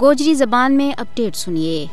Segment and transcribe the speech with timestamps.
[0.00, 1.86] گوجری زبان میں اپڈیٹ سنیے۔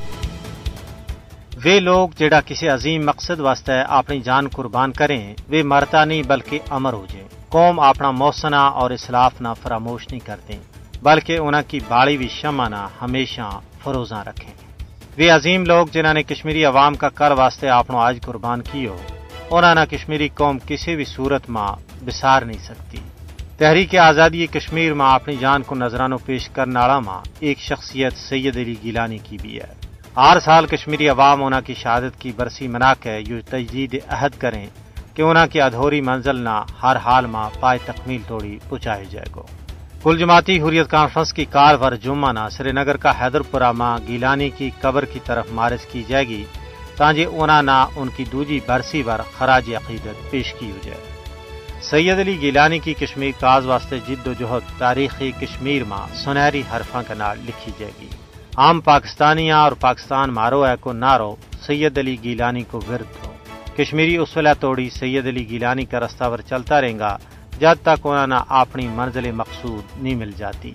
[1.65, 6.60] وہ لوگ جڑا کسی عظیم مقصد واسطے اپنی جان قربان کریں وہ مرتا نہیں بلکہ
[6.70, 10.58] امر ہو جائیں قوم اپنا موسنا اور اسلاف نہ فراموش نہیں کرتے،
[11.02, 13.50] بلکہ انہوں کی باڑی بھی شمع نہ ہمیشہ
[13.84, 14.54] فروزاں رکھیں۔
[15.18, 18.97] وہ عظیم لوگ جنہوں نے کشمیری عوام کا کر واسطے اپنا آج قربان کی ہو
[19.52, 21.71] انہوں نے کشمیری قوم کسی بھی صورت ماں
[22.05, 22.97] بسار نہیں سکتی۔
[23.62, 28.57] تحریک آزادی کشمیر ماں اپنی جان کو نظرانوں پیش کرنے والا ماں ایک شخصیت سید
[28.57, 29.74] علی گیلانی کی بھی ہے۔
[30.18, 34.65] ہر سال کشمیری عوام انہوں کی شہادت کی برسی منا کے یوں تجدید عہد کریں
[35.13, 39.43] کہ انہوں کی ادھوری منزل نہ ہر حال ماں پائے تکمیل توڑی پہنچائے جائے گو۔
[40.03, 43.98] کل جماعتی حریت کانفرنس کی کار ور جمعہ نہ سری نگر کا حیدر پورہ ماں
[44.07, 46.43] گیلانی کی قبر کی طرف مارچ کی جائے گی
[46.98, 51.20] تاجے انہوں نہ ان کی دوجی برسی ور خراج عقیدت پیش کی ہو جائے۔
[51.90, 57.02] سید علی گیلانی کی کشمیر کاز واسطے جد و جہد تاریخی کشمیر ماں سنہری حرفاں
[57.07, 58.07] کا نال لکھی جائے گی۔
[58.57, 63.32] عام پاکستانیاں اور پاکستان مارو ہے کو نارو سید علی گیلانی کو ورد ہو
[63.77, 67.18] کشمیری اسولہ توڑی سید علی گیلانی کا رستہ ور چلتا رہے گا،
[67.60, 70.72] جب تک انہوں نے اپنی منزل مقصود نہیں مل جاتی۔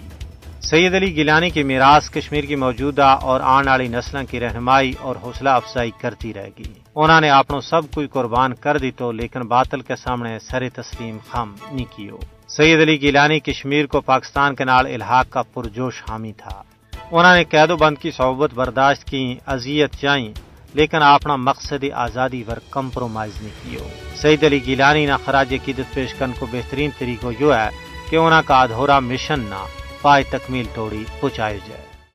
[0.70, 5.16] سید علی گیلانی کی میراث کشمیر کی موجودہ اور آنے والی نسلوں کی رہنمائی اور
[5.22, 9.40] حوصلہ افزائی کرتی رہے گی۔ انہوں نے اپنوں سب کوئی قربان کر دی تو لیکن
[9.40, 12.10] باطل کے سامنے سر تسلیم خم نہیں کی
[12.48, 16.62] سید علی گیلانی کشمیر کو پاکستان کے نال الحاق کا پرجوش حامی تھا۔
[17.10, 20.32] انہوں نے قید و بند کی صحبت برداشت کی، اذیت چائیں
[20.74, 25.94] لیکن اپنا مقصد آزادی پر کمپرومائز نہیں کی ہو سعید علی گیلانی نہ خراج قیدت
[25.94, 27.68] پیش کرنے کو بہترین طریقہ یہ ہے
[28.10, 29.64] کہ انہوں کا ادھورا مشن نہ
[30.06, 31.95] پائے تکمیل توڑی پہنچائی جائے۔